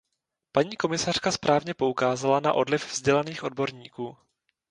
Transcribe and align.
Paní 0.51 0.77
komisařka 0.77 1.31
správně 1.31 1.73
poukázala 1.73 2.39
na 2.39 2.53
odliv 2.53 2.91
vzdělaných 2.93 3.43
odborníků. 3.43 4.17